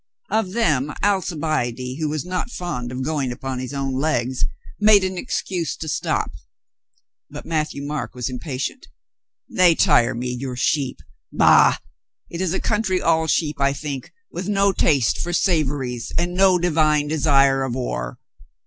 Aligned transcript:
Of 0.31 0.53
them 0.53 0.91
Alcibiade, 1.03 1.99
who 1.99 2.09
was 2.09 2.25
not 2.25 2.49
fond 2.49 2.91
of 2.91 3.03
going 3.03 3.31
upon 3.31 3.59
his 3.59 3.71
own 3.71 3.93
legs, 3.93 4.45
made 4.79 5.03
an 5.03 5.15
excuse 5.15 5.77
to 5.77 5.87
stop. 5.87 6.31
But 7.29 7.45
Matthieu 7.45 7.83
Marc 7.85 8.15
was 8.15 8.27
impa 8.27 8.55
tient. 8.59 8.87
"They 9.47 9.75
tire 9.75 10.15
me, 10.15 10.31
your 10.31 10.55
sheep. 10.55 11.01
Bah, 11.31 11.77
it 12.31 12.41
is 12.41 12.51
a 12.51 12.59
coun 12.59 12.81
try 12.81 12.97
all 12.97 13.27
sheep, 13.27 13.57
I 13.61 13.73
think, 13.73 14.11
with 14.31 14.49
no 14.49 14.71
taste 14.71 15.19
for 15.19 15.33
savories 15.33 16.11
and 16.17 16.33
no 16.33 16.57
divine 16.57 17.07
desire 17.07 17.61
of 17.61 17.75
war. 17.75 18.17